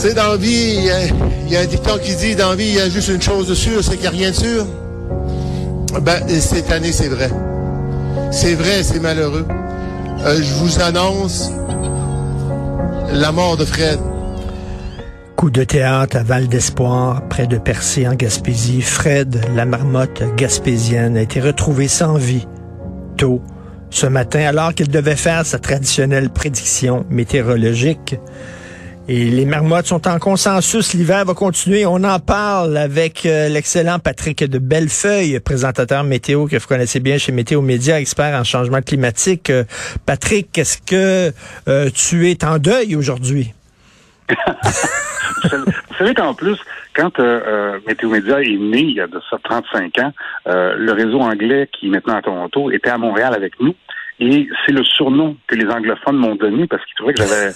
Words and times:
sais, 0.00 0.14
dans 0.14 0.36
vie, 0.36 0.78
il 0.78 1.52
y, 1.52 1.56
a 1.56 1.60
un 1.60 1.66
dicton 1.66 1.98
qui 2.02 2.14
dit, 2.14 2.34
dans 2.34 2.54
vie, 2.54 2.68
il 2.68 2.74
y 2.74 2.80
a 2.80 2.88
juste 2.88 3.08
une 3.08 3.20
chose 3.20 3.48
de 3.48 3.54
sûr, 3.54 3.84
c'est 3.84 3.92
qu'il 3.92 4.00
n'y 4.00 4.06
a 4.06 4.10
rien 4.10 4.30
de 4.30 4.34
sûr. 4.34 4.66
Ben, 6.00 6.26
cette 6.28 6.70
année, 6.72 6.92
c'est 6.92 7.08
vrai. 7.08 7.28
C'est 8.30 8.54
vrai, 8.54 8.82
c'est 8.82 9.00
malheureux. 9.00 9.46
Euh, 10.24 10.40
je 10.42 10.54
vous 10.54 10.80
annonce 10.80 11.50
la 13.12 13.30
mort 13.32 13.58
de 13.58 13.64
Fred. 13.66 13.98
Coup 15.36 15.50
de 15.50 15.64
théâtre 15.64 16.16
à 16.16 16.22
Val 16.22 16.48
d'Espoir, 16.48 17.22
près 17.28 17.46
de 17.46 17.58
Percé 17.58 18.08
en 18.08 18.14
Gaspésie. 18.14 18.80
Fred, 18.80 19.40
la 19.54 19.66
marmotte 19.66 20.22
gaspésienne, 20.36 21.16
a 21.18 21.22
été 21.22 21.40
retrouvé 21.40 21.88
sans 21.88 22.14
vie 22.14 22.46
tôt 23.18 23.42
ce 23.90 24.06
matin 24.06 24.40
alors 24.40 24.72
qu'il 24.72 24.88
devait 24.88 25.16
faire 25.16 25.44
sa 25.44 25.58
traditionnelle 25.58 26.30
prédiction 26.30 27.04
météorologique. 27.10 28.16
Et 29.08 29.24
les 29.24 29.44
marmottes 29.44 29.86
sont 29.86 30.06
en 30.06 30.18
consensus. 30.18 30.94
L'hiver 30.94 31.24
va 31.24 31.34
continuer. 31.34 31.86
On 31.86 32.04
en 32.04 32.18
parle 32.20 32.76
avec 32.76 33.26
euh, 33.26 33.48
l'excellent 33.48 33.98
Patrick 33.98 34.44
de 34.44 34.58
Bellefeuille, 34.58 35.40
présentateur 35.40 36.04
météo 36.04 36.46
que 36.46 36.56
vous 36.56 36.66
connaissez 36.66 37.00
bien 37.00 37.18
chez 37.18 37.32
Météo 37.32 37.60
Média, 37.62 37.98
expert 37.98 38.38
en 38.38 38.44
changement 38.44 38.82
climatique. 38.82 39.50
Euh, 39.50 39.64
Patrick, 40.06 40.56
est-ce 40.56 40.78
que 40.82 41.32
euh, 41.68 41.90
tu 41.90 42.30
es 42.30 42.44
en 42.44 42.58
deuil 42.58 42.94
aujourd'hui? 42.94 43.52
vous 44.28 45.96
savez 45.98 46.14
qu'en 46.14 46.34
plus, 46.34 46.58
quand 46.94 47.18
Météo 47.88 48.10
Média 48.10 48.40
est 48.40 48.58
né 48.58 48.80
il 48.80 48.94
y 48.94 49.00
a 49.00 49.08
de 49.08 49.20
ça 49.28 49.38
35 49.42 49.98
ans, 49.98 50.12
le 50.46 50.92
réseau 50.92 51.20
anglais 51.20 51.68
qui 51.72 51.86
est 51.86 51.90
maintenant 51.90 52.16
à 52.16 52.22
Toronto 52.22 52.70
était 52.70 52.90
à 52.90 52.98
Montréal 52.98 53.34
avec 53.34 53.58
nous. 53.60 53.74
Et 54.20 54.48
c'est 54.64 54.72
le 54.72 54.84
surnom 54.84 55.34
que 55.46 55.54
les 55.54 55.66
anglophones 55.66 56.16
m'ont 56.16 56.34
donné 56.34 56.66
parce 56.66 56.84
qu'ils 56.84 56.94
trouvaient 56.96 57.14
que 57.14 57.22
j'avais 57.22 57.52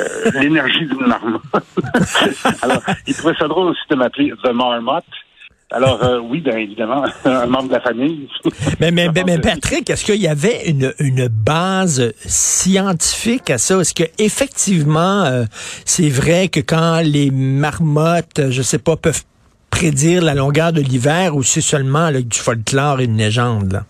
euh, 0.00 0.30
l'énergie 0.40 0.84
d'une 0.86 1.06
marmotte. 1.06 1.42
Alors, 2.62 2.82
ils 3.06 3.14
trouvaient 3.14 3.36
ça 3.38 3.46
drôle 3.46 3.68
aussi 3.68 3.82
de 3.88 3.94
m'appeler 3.94 4.32
The 4.42 4.52
Marmotte. 4.52 5.04
Alors 5.70 6.02
euh, 6.02 6.18
oui, 6.18 6.40
bien 6.40 6.56
évidemment, 6.56 7.04
un 7.24 7.46
membre 7.46 7.68
de 7.68 7.74
la 7.74 7.80
famille. 7.80 8.26
mais, 8.80 8.90
mais, 8.90 9.10
mais, 9.12 9.38
Patrick, 9.38 9.90
est-ce 9.90 10.04
qu'il 10.04 10.20
y 10.20 10.26
avait 10.26 10.66
une, 10.66 10.94
une 10.98 11.28
base 11.28 12.14
scientifique 12.16 13.50
à 13.50 13.58
ça? 13.58 13.78
Est-ce 13.78 13.94
que 13.94 14.04
effectivement, 14.18 15.24
euh, 15.24 15.44
c'est 15.84 16.08
vrai 16.08 16.48
que 16.48 16.60
quand 16.60 17.02
les 17.04 17.30
marmottes, 17.30 18.48
je 18.48 18.62
sais 18.62 18.78
pas, 18.78 18.96
peuvent 18.96 19.22
prédire 19.70 20.22
la 20.22 20.34
longueur 20.34 20.72
de 20.72 20.80
l'hiver 20.80 21.36
ou 21.36 21.42
c'est 21.42 21.60
seulement 21.60 22.10
du 22.10 22.38
folklore 22.38 23.00
et 23.00 23.04
une 23.04 23.18
légende? 23.18 23.70
Là? 23.72 23.84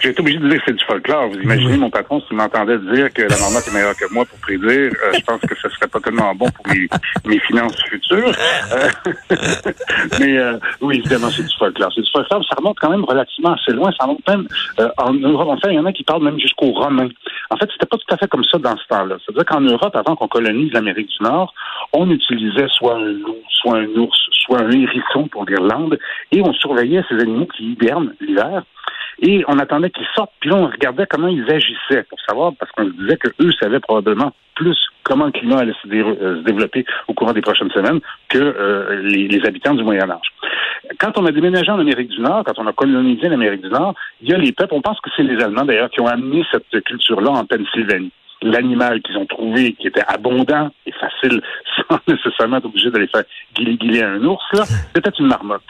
J'ai 0.00 0.10
été 0.10 0.20
obligé 0.20 0.38
de 0.38 0.48
dire 0.48 0.58
que 0.58 0.64
c'est 0.66 0.76
du 0.76 0.84
folklore. 0.84 1.28
Vous 1.28 1.40
imaginez 1.40 1.76
mon 1.76 1.90
patron 1.90 2.20
s'il 2.22 2.36
m'entendait 2.36 2.78
dire 2.78 3.12
que 3.12 3.22
la 3.22 3.36
marmotte 3.38 3.66
est 3.68 3.72
meilleure 3.72 3.96
que 3.96 4.12
moi 4.12 4.24
pour 4.24 4.38
prédire, 4.40 4.92
euh, 4.92 5.12
je 5.14 5.24
pense 5.24 5.40
que 5.40 5.54
ce 5.54 5.68
serait 5.70 5.88
pas 5.88 6.00
tellement 6.00 6.34
bon 6.34 6.46
pour 6.50 6.66
mes, 6.68 7.38
finances 7.40 7.80
futures. 7.84 8.32
Euh, 8.72 8.88
mais 10.20 10.38
euh, 10.38 10.58
oui, 10.80 10.98
évidemment, 10.98 11.30
c'est 11.30 11.42
du 11.42 11.56
folklore. 11.56 11.92
C'est 11.94 12.02
du 12.02 12.10
folklore, 12.10 12.44
ça 12.48 12.56
remonte 12.56 12.78
quand 12.80 12.90
même 12.90 13.04
relativement 13.04 13.54
assez 13.54 13.72
loin. 13.72 13.90
Ça 13.98 14.04
remonte 14.04 14.26
même 14.28 14.46
en 14.98 15.12
Europe. 15.12 15.48
En 15.48 15.56
fait, 15.58 15.72
il 15.72 15.76
y 15.76 15.78
en 15.78 15.86
a 15.86 15.92
qui 15.92 16.04
parlent 16.04 16.24
même 16.24 16.38
jusqu'aux 16.38 16.72
Romains. 16.72 17.08
En 17.50 17.56
fait, 17.56 17.68
c'était 17.72 17.86
pas 17.86 17.96
tout 17.96 18.14
à 18.14 18.16
fait 18.16 18.28
comme 18.28 18.44
ça 18.44 18.58
dans 18.58 18.76
ce 18.76 18.86
temps-là. 18.88 19.16
C'est-à-dire 19.24 19.44
qu'en 19.44 19.60
Europe, 19.60 19.94
avant 19.94 20.16
qu'on 20.16 20.28
colonise 20.28 20.72
l'Amérique 20.72 21.08
du 21.08 21.22
Nord, 21.22 21.54
on 21.92 22.10
utilisait 22.10 22.66
soit 22.68 22.96
un 22.96 23.12
loup, 23.12 23.36
soit 23.50 23.78
un 23.78 23.86
ours, 23.96 24.18
soit 24.32 24.62
un 24.62 24.70
hérisson 24.70 25.28
pour 25.28 25.44
l'Irlande, 25.44 25.98
et 26.32 26.40
on 26.42 26.52
surveillait 26.52 27.04
ces 27.08 27.16
animaux 27.16 27.46
qui 27.46 27.72
hibernent 27.72 28.14
l'hiver 28.20 28.62
et 29.20 29.44
on 29.48 29.58
attendait 29.58 29.90
qu'ils 29.90 30.06
sortent, 30.14 30.32
puis 30.40 30.50
là, 30.50 30.56
on 30.56 30.66
regardait 30.66 31.06
comment 31.06 31.28
ils 31.28 31.50
agissaient 31.50 32.04
pour 32.08 32.18
savoir, 32.28 32.52
parce 32.58 32.70
qu'on 32.72 32.84
disait 32.84 33.16
qu'eux 33.16 33.52
savaient 33.60 33.80
probablement 33.80 34.32
plus 34.54 34.78
comment 35.02 35.26
le 35.26 35.32
climat 35.32 35.58
allait 35.58 35.74
se, 35.82 35.88
euh, 35.88 36.42
développer 36.42 36.84
au 37.08 37.14
courant 37.14 37.32
des 37.32 37.40
prochaines 37.40 37.70
semaines 37.70 38.00
que 38.28 38.38
euh, 38.38 39.02
les, 39.02 39.44
habitants 39.46 39.74
du 39.74 39.84
Moyen 39.84 40.10
Âge. 40.10 40.32
Quand 40.98 41.16
on 41.18 41.26
a 41.26 41.32
déménagé 41.32 41.70
en 41.70 41.78
Amérique 41.78 42.08
du 42.08 42.20
Nord, 42.20 42.42
quand 42.44 42.58
on 42.58 42.66
a 42.66 42.72
colonisé 42.72 43.28
l'Amérique 43.28 43.62
du 43.62 43.68
Nord, 43.68 43.94
il 44.20 44.30
y 44.30 44.34
a 44.34 44.38
les 44.38 44.52
peuples, 44.52 44.74
on 44.74 44.80
pense 44.82 45.00
que 45.00 45.10
c'est 45.16 45.22
les 45.22 45.42
Allemands 45.42 45.64
d'ailleurs, 45.64 45.90
qui 45.90 46.00
ont 46.00 46.06
amené 46.06 46.44
cette 46.50 46.84
culture-là 46.84 47.30
en 47.30 47.44
Pennsylvanie 47.44 48.12
l'animal 48.42 49.00
qu'ils 49.00 49.16
ont 49.16 49.26
trouvé 49.26 49.72
qui 49.72 49.86
était 49.86 50.04
abondant 50.06 50.70
et 50.84 50.92
facile 50.92 51.40
sans 51.88 51.98
nécessairement 52.06 52.58
être 52.58 52.66
obligé 52.66 52.90
de 52.90 52.98
les 52.98 53.06
faire 53.06 53.24
guiler 53.54 54.02
un 54.02 54.22
ours, 54.24 54.44
c'était 54.94 55.10
une 55.18 55.26
marmotte. 55.26 55.62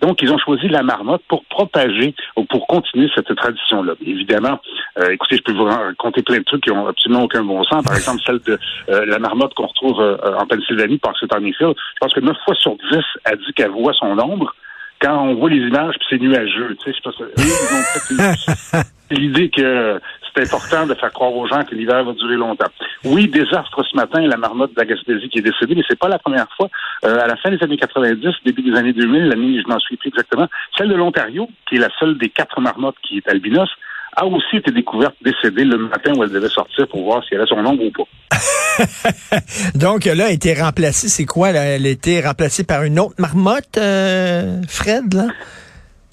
Donc, 0.00 0.22
ils 0.22 0.32
ont 0.32 0.38
choisi 0.38 0.68
la 0.68 0.82
marmotte 0.82 1.22
pour 1.28 1.44
propager 1.44 2.14
ou 2.36 2.44
pour 2.44 2.66
continuer 2.66 3.10
cette 3.14 3.34
tradition-là. 3.34 3.94
Évidemment, 4.04 4.60
euh, 4.98 5.10
écoutez, 5.10 5.36
je 5.36 5.42
peux 5.42 5.52
vous 5.52 5.64
raconter 5.64 6.22
plein 6.22 6.38
de 6.38 6.44
trucs 6.44 6.62
qui 6.62 6.70
ont 6.70 6.86
absolument 6.86 7.24
aucun 7.24 7.44
bon 7.44 7.62
sens. 7.64 7.84
Par 7.84 7.94
exemple, 7.96 8.22
celle 8.24 8.40
de 8.40 8.58
euh, 8.88 9.04
la 9.06 9.18
marmotte 9.18 9.54
qu'on 9.54 9.66
retrouve 9.66 10.00
euh, 10.00 10.16
en 10.38 10.46
Pennsylvanie 10.46 10.98
par 10.98 11.14
ce 11.16 11.26
Hill. 11.26 11.54
Je 11.60 11.98
pense 12.00 12.14
que 12.14 12.20
9 12.20 12.36
fois 12.44 12.54
sur 12.54 12.76
10, 12.90 12.98
elle 13.24 13.38
dit 13.38 13.52
qu'elle 13.54 13.70
voit 13.70 13.92
son 13.94 14.18
ombre 14.18 14.54
quand 15.00 15.16
on 15.16 15.34
voit 15.34 15.48
les 15.48 15.66
images, 15.66 15.94
puis 15.98 16.06
c'est 16.10 16.18
nuageux. 16.18 16.76
Tu 16.84 16.92
sais, 16.92 18.82
l'idée 19.10 19.48
que 19.48 19.98
c'est 20.34 20.42
important 20.42 20.86
de 20.86 20.94
faire 20.94 21.12
croire 21.12 21.34
aux 21.34 21.46
gens 21.46 21.64
que 21.64 21.74
l'hiver 21.74 22.04
va 22.04 22.12
durer 22.12 22.36
longtemps. 22.36 22.70
Oui, 23.04 23.28
désastre 23.28 23.82
ce 23.84 23.96
matin, 23.96 24.20
la 24.20 24.36
marmotte 24.36 24.74
de 24.74 25.26
qui 25.28 25.38
est 25.38 25.42
décédée, 25.42 25.74
mais 25.74 25.82
c'est 25.88 25.98
pas 25.98 26.08
la 26.08 26.18
première 26.18 26.48
fois. 26.56 26.68
Euh, 27.04 27.18
à 27.20 27.26
la 27.26 27.36
fin 27.36 27.50
des 27.50 27.62
années 27.62 27.76
90, 27.76 28.28
début 28.44 28.62
des 28.62 28.76
années 28.76 28.92
2000, 28.92 29.28
l'année, 29.28 29.60
je 29.62 29.68
n'en 29.68 29.78
suis 29.78 29.96
plus 29.96 30.08
exactement, 30.08 30.46
celle 30.76 30.88
de 30.88 30.94
l'Ontario, 30.94 31.48
qui 31.68 31.76
est 31.76 31.80
la 31.80 31.90
seule 31.98 32.18
des 32.18 32.28
quatre 32.28 32.60
marmottes 32.60 32.96
qui 33.02 33.18
est 33.18 33.28
albinos, 33.28 33.70
a 34.16 34.26
aussi 34.26 34.56
été 34.56 34.72
découverte 34.72 35.14
décédée 35.22 35.64
le 35.64 35.78
matin 35.78 36.12
où 36.16 36.24
elle 36.24 36.30
devait 36.30 36.48
sortir 36.48 36.88
pour 36.88 37.04
voir 37.04 37.22
si 37.24 37.34
elle 37.34 37.42
a 37.42 37.46
son 37.46 37.64
ombre 37.64 37.84
ou 37.84 37.90
pas. 37.90 38.04
Donc 39.74 40.04
là, 40.04 40.12
elle 40.12 40.20
a 40.22 40.30
été 40.30 40.54
remplacée, 40.54 41.08
c'est 41.08 41.26
quoi? 41.26 41.50
Elle 41.50 41.86
a 41.86 41.88
été 41.88 42.20
remplacée 42.20 42.64
par 42.64 42.82
une 42.82 42.98
autre 42.98 43.14
marmotte, 43.18 43.78
euh, 43.78 44.60
Fred, 44.68 45.14
là? 45.14 45.28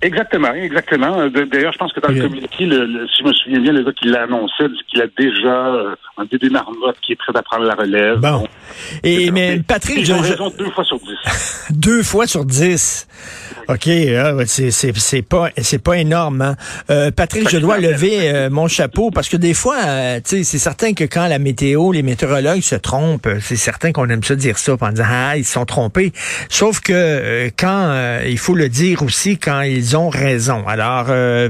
Exactement, 0.01 0.53
exactement. 0.53 1.19
Euh, 1.19 1.29
d'ailleurs, 1.29 1.73
je 1.73 1.77
pense 1.79 1.91
que 1.91 1.99
dans 1.99 2.09
le 2.09 2.21
communiqué, 2.21 2.65
le, 2.65 3.07
si 3.07 3.23
je 3.23 3.27
me 3.27 3.33
souviens 3.33 3.59
bien, 3.59 3.73
le 3.73 3.83
gars 3.83 3.91
qui 3.93 4.07
l'a 4.07 4.23
annoncé 4.23 4.65
qu'il 4.87 5.01
a 5.01 5.07
déjà 5.17 5.67
euh, 5.67 5.95
un 6.17 6.25
bébé 6.25 6.49
marmotte 6.49 6.97
qui 7.01 7.13
est 7.13 7.15
prêt 7.15 7.31
à 7.35 7.41
prendre 7.41 7.65
la 7.65 7.73
relève. 7.73 8.19
Bon. 8.19 8.47
Et 9.03 9.31
mais 9.31 9.59
Patrick, 9.59 10.05
j'ai 10.05 10.13
raison 10.13 10.51
deux 10.57 10.71
fois 10.71 10.83
sur 10.83 10.99
dix. 10.99 11.65
deux 11.71 12.03
fois 12.03 12.27
sur 12.27 12.45
dix. 12.45 13.07
OK, 13.69 13.89
ah, 13.89 14.33
c'est 14.45 14.71
c'est 14.71 15.21
pas 15.21 15.49
c'est 15.57 15.83
pas 15.83 15.97
énorme. 15.97 16.41
Hein? 16.41 16.55
Euh, 16.89 17.11
Patrick, 17.11 17.49
je 17.49 17.57
dois 17.57 17.79
lever 17.79 18.29
euh, 18.29 18.49
mon 18.49 18.69
chapeau 18.69 19.11
parce 19.11 19.27
que 19.27 19.35
des 19.35 19.53
fois, 19.53 19.77
euh, 19.85 20.21
tu 20.23 20.37
sais, 20.37 20.43
c'est 20.45 20.57
certain 20.57 20.93
que 20.93 21.03
quand 21.03 21.27
la 21.27 21.37
météo, 21.37 21.91
les 21.91 22.01
météorologues 22.01 22.61
se 22.61 22.75
trompent, 22.75 23.27
c'est 23.41 23.57
certain 23.57 23.91
qu'on 23.91 24.07
aime 24.07 24.23
ça 24.23 24.35
dire 24.35 24.57
ça 24.57 24.77
en 24.79 24.89
disant 24.89 25.05
ah 25.05 25.35
ils 25.35 25.43
se 25.43 25.51
sont 25.51 25.65
trompés. 25.65 26.13
Sauf 26.47 26.79
que 26.79 27.51
quand 27.57 28.21
il 28.25 28.37
faut 28.37 28.55
le 28.55 28.69
dire 28.69 29.03
aussi 29.03 29.37
quand 29.37 29.61
ils 29.61 29.97
ont 29.97 30.09
raison. 30.09 30.65
Alors 30.65 31.07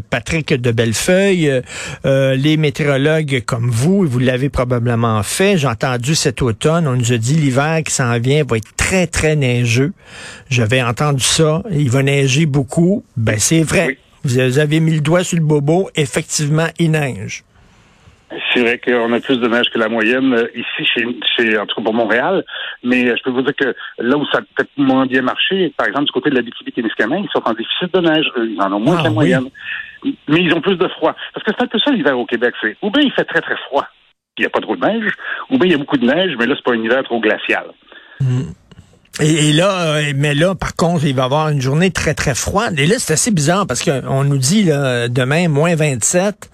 Patrick 0.09 0.53
de 0.53 0.71
Bellefeuille, 0.71 1.61
les 2.03 2.57
météorologues 2.57 3.43
comme 3.45 3.69
vous, 3.69 4.07
vous 4.07 4.19
l'avez 4.19 4.49
probablement 4.49 5.21
fait. 5.21 5.59
J'ai 5.59 5.67
entendu 5.67 6.15
cet 6.15 6.41
automne, 6.41 6.87
on 6.87 6.95
nous 6.95 7.13
a 7.13 7.16
dit 7.17 7.35
l'hiver 7.35 7.81
qui 7.85 7.93
s'en 7.93 8.17
vient 8.19 8.43
va 8.43 8.57
être 8.57 8.75
très 8.75 9.07
très 9.07 9.35
neigeux. 9.35 9.93
J'avais 10.49 10.81
entendu 10.81 11.23
ça. 11.23 11.63
Il 11.71 11.89
va 11.89 12.03
neiger 12.03 12.45
beaucoup. 12.45 13.03
Ben, 13.15 13.39
c'est 13.39 13.63
vrai. 13.63 13.97
Vous 14.23 14.59
avez 14.59 14.79
mis 14.79 14.93
le 14.93 15.01
doigt 15.01 15.23
sur 15.23 15.37
le 15.37 15.43
bobo. 15.43 15.89
Effectivement, 15.95 16.67
il 16.79 16.91
neige. 16.91 17.43
C'est 18.53 18.59
vrai 18.59 18.77
qu'on 18.79 19.13
a 19.13 19.19
plus 19.21 19.39
de 19.39 19.47
neige 19.47 19.69
que 19.69 19.79
la 19.79 19.87
moyenne 19.87 20.33
euh, 20.33 20.47
ici, 20.53 20.85
chez, 20.93 21.05
chez 21.35 21.57
en 21.57 21.65
tout 21.65 21.77
cas 21.77 21.83
pour 21.83 21.93
Montréal. 21.93 22.43
Mais 22.83 23.07
euh, 23.07 23.15
je 23.17 23.23
peux 23.23 23.29
vous 23.29 23.41
dire 23.41 23.55
que 23.55 23.73
là 23.99 24.17
où 24.17 24.25
ça 24.25 24.39
a 24.39 24.41
peut-être 24.41 24.69
moins 24.75 25.05
bien 25.05 25.21
marché, 25.21 25.73
par 25.77 25.87
exemple 25.87 26.05
du 26.05 26.11
côté 26.11 26.29
de 26.29 26.35
la 26.35 26.41
BTB-Témiscamingue, 26.41 27.23
ils 27.23 27.31
sont 27.31 27.47
en 27.47 27.53
déficit 27.53 27.93
de 27.93 28.01
neige. 28.01 28.25
Ils 28.37 28.61
en 28.61 28.73
ont 28.73 28.79
moins 28.79 28.95
ah 28.97 28.99
que 28.99 29.03
la 29.05 29.11
moyenne. 29.11 29.49
Mais 30.03 30.41
ils 30.41 30.53
ont 30.53 30.61
plus 30.61 30.75
de 30.75 30.87
froid. 30.89 31.15
Parce 31.33 31.45
que 31.45 31.51
c'est 31.57 31.63
un 31.63 31.67
peu 31.67 31.79
ça 31.79 31.91
l'hiver 31.91 32.19
au 32.19 32.25
Québec. 32.25 32.53
C'est 32.61 32.75
ou 32.81 32.91
bien 32.91 33.01
il 33.01 33.11
fait 33.13 33.23
très 33.23 33.41
très 33.41 33.55
froid, 33.69 33.87
il 34.37 34.41
n'y 34.41 34.45
a 34.45 34.49
pas 34.49 34.61
trop 34.61 34.75
de 34.75 34.85
neige, 34.85 35.11
ou 35.49 35.57
bien 35.57 35.67
il 35.67 35.71
y 35.71 35.75
a 35.75 35.77
beaucoup 35.77 35.97
de 35.97 36.05
neige, 36.05 36.35
mais 36.37 36.45
là 36.45 36.55
c'est 36.55 36.63
pas 36.63 36.73
un 36.73 36.83
hiver 36.83 37.03
trop 37.03 37.19
glacial. 37.19 37.65
Hmm. 38.19 38.51
Et, 39.19 39.51
là, 39.51 39.95
euh, 39.95 40.13
mais 40.15 40.35
là, 40.35 40.53
par 40.53 40.75
contre, 40.75 41.05
il 41.05 41.15
va 41.15 41.23
y 41.23 41.25
avoir 41.25 41.49
une 41.49 41.59
journée 41.59 41.89
très, 41.89 42.13
très 42.13 42.35
froide. 42.35 42.77
Et 42.77 42.85
là, 42.85 42.97
c'est 42.99 43.13
assez 43.13 43.31
bizarre 43.31 43.65
parce 43.65 43.83
qu'on 43.83 44.23
nous 44.23 44.37
dit 44.37 44.63
là, 44.63 45.07
demain, 45.07 45.47
moins 45.47 45.75
27, 45.75 46.51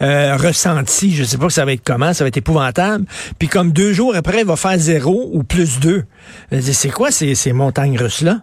euh, 0.00 0.36
ressenti, 0.36 1.14
je 1.14 1.24
sais 1.24 1.36
pas 1.36 1.50
ça 1.50 1.66
va 1.66 1.74
être 1.74 1.84
comment, 1.84 2.14
ça 2.14 2.24
va 2.24 2.28
être 2.28 2.38
épouvantable. 2.38 3.04
Puis 3.38 3.48
comme 3.48 3.70
deux 3.70 3.92
jours 3.92 4.16
après, 4.16 4.40
il 4.40 4.46
va 4.46 4.56
faire 4.56 4.78
zéro 4.78 5.28
ou 5.32 5.42
plus 5.42 5.78
deux. 5.78 6.04
C'est 6.60 6.90
quoi 6.90 7.10
ces 7.10 7.52
montagnes 7.52 7.98
russes-là? 7.98 8.38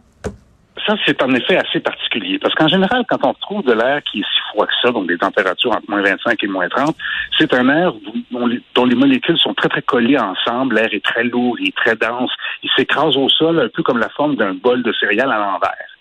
Ça, 0.85 0.95
c'est 1.05 1.21
en 1.21 1.33
effet 1.33 1.57
assez 1.57 1.79
particulier. 1.79 2.39
Parce 2.39 2.53
qu'en 2.55 2.67
général, 2.67 3.03
quand 3.07 3.25
on 3.25 3.33
trouve 3.33 3.63
de 3.63 3.73
l'air 3.73 4.01
qui 4.03 4.19
est 4.19 4.23
si 4.23 4.41
froid 4.49 4.65
que 4.65 4.73
ça, 4.81 4.91
donc 4.91 5.07
des 5.07 5.17
températures 5.17 5.71
entre 5.71 5.89
moins 5.89 6.01
25 6.01 6.43
et 6.43 6.47
moins 6.47 6.69
30, 6.69 6.95
c'est 7.37 7.53
un 7.53 7.69
air 7.69 7.93
dont 8.31 8.85
les, 8.85 8.95
molécules 8.95 9.37
sont 9.37 9.53
très, 9.53 9.69
très 9.69 9.81
collées 9.81 10.17
ensemble. 10.17 10.75
L'air 10.75 10.89
est 10.91 11.03
très 11.03 11.23
lourd, 11.23 11.55
il 11.59 11.69
est 11.69 11.75
très 11.75 11.95
dense. 11.95 12.31
Il 12.63 12.69
s'écrase 12.75 13.17
au 13.17 13.29
sol 13.29 13.59
un 13.59 13.69
peu 13.69 13.83
comme 13.83 13.99
la 13.99 14.09
forme 14.09 14.35
d'un 14.35 14.53
bol 14.53 14.83
de 14.83 14.93
céréales 14.93 15.31
à 15.31 15.39
l'envers. 15.39 15.92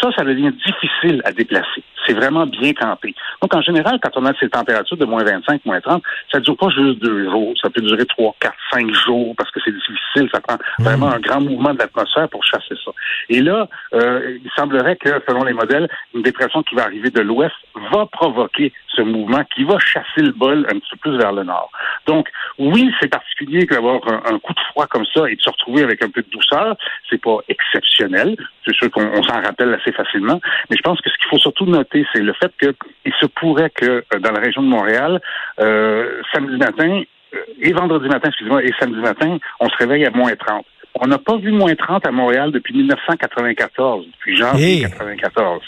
Ça, 0.00 0.10
ça 0.16 0.24
devient 0.24 0.52
difficile 0.64 1.22
à 1.24 1.32
déplacer. 1.32 1.82
C'est 2.06 2.12
vraiment 2.12 2.46
bien 2.46 2.72
campé. 2.72 3.14
Donc, 3.42 3.54
en 3.54 3.62
général, 3.62 3.98
quand 4.02 4.10
on 4.16 4.24
a 4.26 4.32
ces 4.38 4.48
températures 4.48 4.96
de 4.96 5.04
moins 5.04 5.24
25, 5.24 5.64
moins 5.64 5.80
30, 5.80 6.02
ça 6.30 6.38
ne 6.38 6.44
dure 6.44 6.56
pas 6.56 6.68
juste 6.68 7.00
deux 7.00 7.30
jours. 7.30 7.54
Ça 7.60 7.70
peut 7.70 7.80
durer 7.80 8.06
trois, 8.06 8.34
quatre, 8.40 8.56
cinq 8.72 8.92
jours 8.92 9.34
parce 9.36 9.50
que 9.50 9.60
c'est 9.64 9.72
difficile. 9.72 10.28
Ça 10.32 10.40
prend 10.40 10.56
mmh. 10.78 10.84
vraiment 10.84 11.10
un 11.10 11.20
grand 11.20 11.40
mouvement 11.40 11.74
de 11.74 11.78
l'atmosphère 11.78 12.28
pour 12.28 12.44
chasser 12.44 12.74
ça. 12.84 12.90
Et 13.28 13.40
là, 13.40 13.68
euh, 13.94 14.38
il 14.44 14.50
semblerait 14.56 14.96
que, 14.96 15.08
selon 15.28 15.44
les 15.44 15.52
modèles, 15.52 15.88
une 16.14 16.22
dépression 16.22 16.62
qui 16.62 16.74
va 16.74 16.84
arriver 16.84 17.10
de 17.10 17.20
l'ouest 17.20 17.54
va 17.92 18.06
provoquer 18.06 18.72
ce 18.96 19.02
mouvement 19.02 19.44
qui 19.54 19.64
va 19.64 19.78
chasser 19.78 20.22
le 20.22 20.32
bol 20.32 20.66
un 20.70 20.78
petit 20.78 20.90
peu 20.92 21.10
plus 21.10 21.18
vers 21.18 21.32
le 21.32 21.44
nord. 21.44 21.70
Donc, 22.06 22.28
oui, 22.58 22.90
c'est 23.00 23.08
particulier 23.08 23.64
d'avoir 23.66 24.00
un, 24.06 24.38
coup 24.38 24.52
de 24.52 24.60
froid 24.70 24.86
comme 24.86 25.04
ça 25.14 25.28
et 25.28 25.36
de 25.36 25.40
se 25.40 25.50
retrouver 25.50 25.82
avec 25.82 26.02
un 26.02 26.10
peu 26.10 26.22
de 26.22 26.30
douceur. 26.30 26.76
C'est 27.10 27.20
pas 27.20 27.38
exceptionnel. 27.48 28.36
C'est 28.64 28.74
sûr 28.74 28.90
qu'on 28.90 29.22
s'en 29.22 29.40
rappelle 29.42 29.74
assez 29.74 29.92
facilement. 29.92 30.40
Mais 30.70 30.76
je 30.76 30.82
pense 30.82 31.00
que 31.00 31.10
ce 31.10 31.16
qu'il 31.18 31.28
faut 31.28 31.38
surtout 31.38 31.66
noter, 31.66 32.06
c'est 32.12 32.22
le 32.22 32.32
fait 32.32 32.52
qu'il 32.60 33.14
se 33.20 33.26
pourrait 33.26 33.70
que 33.70 34.04
euh, 34.14 34.18
dans 34.20 34.32
la 34.32 34.40
région 34.40 34.62
de 34.62 34.68
Montréal, 34.68 35.20
euh, 35.60 36.22
samedi 36.32 36.56
matin, 36.56 37.02
euh, 37.34 37.38
et 37.60 37.72
vendredi 37.72 38.08
matin, 38.08 38.28
excusez-moi, 38.28 38.62
et 38.62 38.72
samedi 38.78 39.00
matin, 39.00 39.38
on 39.60 39.68
se 39.68 39.76
réveille 39.76 40.06
à 40.06 40.10
moins 40.10 40.34
30. 40.34 40.64
On 41.00 41.06
n'a 41.06 41.18
pas 41.18 41.36
vu 41.36 41.52
moins 41.52 41.74
30 41.74 42.06
à 42.06 42.10
Montréal 42.10 42.52
depuis 42.52 42.74
1994, 42.74 44.06
depuis 44.06 44.36
janvier 44.36 44.76
1994. 44.76 45.62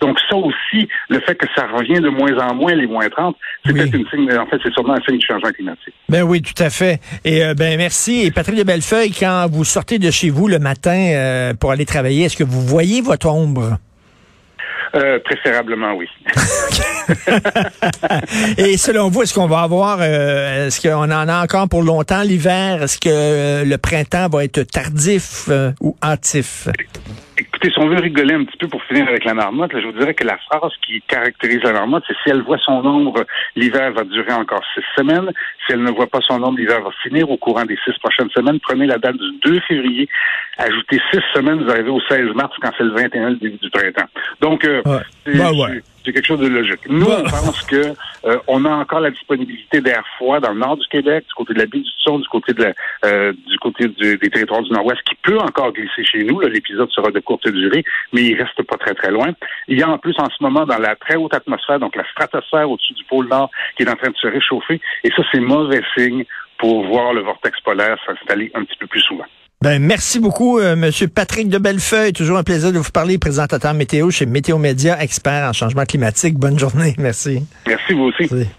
Donc 0.00 0.18
ça 0.28 0.36
aussi, 0.36 0.88
le 1.08 1.20
fait 1.20 1.34
que 1.34 1.46
ça 1.54 1.66
revient 1.66 2.00
de 2.00 2.08
moins 2.08 2.36
en 2.38 2.54
moins 2.54 2.74
les 2.74 2.86
moins 2.86 3.08
30, 3.08 3.36
c'est 3.64 3.72
peut-être 3.72 3.94
une 3.94 4.06
signe, 4.08 4.36
en 4.36 4.46
fait, 4.46 4.58
c'est 4.62 4.72
sûrement 4.72 4.94
un 4.94 5.00
signe 5.02 5.18
du 5.18 5.26
changement 5.26 5.50
climatique. 5.50 5.94
Ben 6.08 6.22
oui, 6.22 6.42
tout 6.42 6.60
à 6.60 6.70
fait. 6.70 7.00
Et 7.24 7.44
euh, 7.44 7.54
ben 7.54 7.76
merci. 7.76 8.22
Et 8.22 8.30
Patrick 8.30 8.56
de 8.56 8.64
Bellefeuille, 8.64 9.12
quand 9.12 9.46
vous 9.50 9.64
sortez 9.64 9.98
de 9.98 10.10
chez 10.10 10.30
vous 10.30 10.48
le 10.48 10.58
matin 10.58 11.12
euh, 11.14 11.54
pour 11.54 11.70
aller 11.70 11.86
travailler, 11.86 12.24
est-ce 12.24 12.36
que 12.36 12.44
vous 12.44 12.62
voyez 12.62 13.00
votre 13.00 13.28
ombre? 13.28 13.78
Euh, 14.94 15.18
préférablement, 15.24 15.94
oui. 15.94 16.06
Et 18.58 18.76
selon 18.76 19.08
vous, 19.08 19.22
est-ce 19.22 19.32
qu'on 19.32 19.46
va 19.46 19.60
avoir, 19.60 19.98
euh, 20.00 20.66
est-ce 20.66 20.86
qu'on 20.86 21.10
en 21.10 21.28
a 21.28 21.42
encore 21.42 21.66
pour 21.68 21.82
longtemps 21.82 22.22
l'hiver? 22.22 22.82
Est-ce 22.82 22.98
que 22.98 23.08
euh, 23.08 23.64
le 23.64 23.78
printemps 23.78 24.28
va 24.28 24.44
être 24.44 24.62
tardif 24.64 25.48
ou 25.80 25.96
hâtif? 26.02 26.68
Écoutez, 27.62 27.74
si 27.74 27.86
on 27.86 27.88
veut 27.88 28.00
rigoler 28.00 28.34
un 28.34 28.44
petit 28.44 28.56
peu 28.56 28.66
pour 28.66 28.82
finir 28.82 29.06
avec 29.06 29.24
la 29.24 29.34
marmotte, 29.34 29.70
je 29.72 29.86
vous 29.86 29.92
dirais 29.92 30.14
que 30.14 30.24
la 30.24 30.36
phrase 30.36 30.72
qui 30.84 31.00
caractérise 31.02 31.62
la 31.62 31.72
marmotte, 31.72 32.02
c'est 32.08 32.16
si 32.24 32.30
elle 32.30 32.42
voit 32.42 32.58
son 32.58 32.84
ombre, 32.84 33.24
l'hiver 33.54 33.92
va 33.92 34.02
durer 34.02 34.32
encore 34.32 34.64
six 34.74 34.82
semaines. 34.96 35.30
Si 35.64 35.72
elle 35.72 35.84
ne 35.84 35.92
voit 35.92 36.08
pas 36.08 36.18
son 36.22 36.42
ombre, 36.42 36.58
l'hiver 36.58 36.82
va 36.82 36.90
finir 37.04 37.30
au 37.30 37.36
courant 37.36 37.64
des 37.64 37.78
six 37.84 37.96
prochaines 38.00 38.30
semaines. 38.30 38.58
Prenez 38.58 38.86
la 38.86 38.98
date 38.98 39.16
du 39.16 39.38
2 39.44 39.60
février. 39.60 40.08
Ajoutez 40.58 41.00
six 41.12 41.20
semaines, 41.34 41.62
vous 41.62 41.70
arrivez 41.70 41.90
au 41.90 42.00
16 42.00 42.34
mars 42.34 42.52
quand 42.60 42.70
c'est 42.76 42.82
le 42.82 42.94
21, 42.94 43.30
le 43.30 43.36
début 43.36 43.58
du 43.58 43.70
printemps. 43.70 44.08
Donc, 44.40 44.64
euh, 44.64 44.82
c'est 46.04 46.12
quelque 46.12 46.26
chose 46.26 46.40
de 46.40 46.48
logique. 46.48 46.80
Nous, 46.88 47.06
on 47.06 47.22
pense 47.22 47.62
que 47.62 47.94
euh, 48.24 48.38
on 48.46 48.64
a 48.64 48.70
encore 48.70 49.00
la 49.00 49.10
disponibilité 49.10 49.80
d'air 49.80 50.04
froid 50.16 50.40
dans 50.40 50.52
le 50.52 50.58
nord 50.58 50.76
du 50.76 50.86
Québec, 50.88 51.24
du 51.26 51.34
côté 51.34 51.54
de 51.54 51.58
la 51.58 51.66
baie 51.66 51.78
du 51.78 51.90
Son, 51.98 52.18
du 52.18 52.28
côté 52.28 52.52
de 52.52 52.62
la, 52.64 52.72
euh, 53.04 53.32
du 53.32 53.58
côté 53.58 53.88
des 53.88 54.30
territoires 54.30 54.62
du 54.62 54.70
Nord-Ouest, 54.70 55.02
qui 55.02 55.14
peut 55.22 55.38
encore 55.38 55.72
glisser 55.72 56.04
chez 56.04 56.24
nous. 56.24 56.40
L'épisode 56.40 56.90
sera 56.90 57.10
de 57.10 57.20
courte 57.20 57.48
durée, 57.48 57.84
mais 58.12 58.22
il 58.24 58.40
reste 58.40 58.62
pas 58.62 58.76
très 58.76 58.94
très 58.94 59.10
loin. 59.10 59.32
Il 59.68 59.78
y 59.78 59.82
a 59.82 59.88
en 59.88 59.98
plus 59.98 60.14
en 60.18 60.28
ce 60.28 60.42
moment 60.42 60.66
dans 60.66 60.78
la 60.78 60.96
très 60.96 61.16
haute 61.16 61.34
atmosphère, 61.34 61.78
donc 61.78 61.96
la 61.96 62.04
stratosphère 62.10 62.70
au-dessus 62.70 62.94
du 62.94 63.04
pôle 63.04 63.28
Nord, 63.28 63.50
qui 63.76 63.84
est 63.84 63.90
en 63.90 63.96
train 63.96 64.10
de 64.10 64.16
se 64.16 64.26
réchauffer, 64.26 64.80
et 65.04 65.10
ça 65.10 65.22
c'est 65.32 65.40
mauvais 65.40 65.82
signe 65.96 66.24
pour 66.58 66.86
voir 66.86 67.12
le 67.12 67.22
vortex 67.22 67.60
polaire 67.60 67.96
s'installer 68.06 68.50
un 68.54 68.64
petit 68.64 68.76
peu 68.76 68.86
plus 68.86 69.00
souvent. 69.00 69.26
Ben, 69.62 69.80
merci 69.80 70.18
beaucoup, 70.18 70.58
euh, 70.58 70.74
Monsieur 70.74 71.06
Patrick 71.06 71.48
de 71.48 71.56
Bellefeuille. 71.56 72.12
Toujours 72.12 72.36
un 72.36 72.42
plaisir 72.42 72.72
de 72.72 72.78
vous 72.78 72.90
parler, 72.90 73.16
présentateur 73.18 73.74
météo 73.74 74.10
chez 74.10 74.26
Météo 74.26 74.58
Média, 74.58 75.00
expert 75.00 75.48
en 75.48 75.52
changement 75.52 75.84
climatique. 75.84 76.34
Bonne 76.34 76.58
journée. 76.58 76.96
Merci. 76.98 77.44
Merci, 77.68 77.92
vous 77.92 78.06
aussi. 78.06 78.28